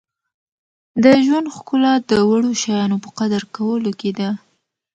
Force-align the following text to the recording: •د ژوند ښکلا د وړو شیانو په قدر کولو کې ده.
•د 1.03 1.05
ژوند 1.25 1.47
ښکلا 1.55 1.93
د 2.09 2.11
وړو 2.29 2.51
شیانو 2.61 2.97
په 3.03 3.09
قدر 3.19 3.41
کولو 3.55 3.91
کې 3.99 4.11
ده. 4.19 4.29